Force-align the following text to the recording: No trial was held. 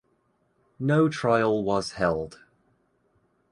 No 0.79 1.09
trial 1.09 1.63
was 1.63 1.91
held. 1.91 2.39